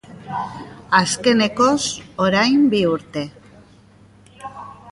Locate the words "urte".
2.95-3.25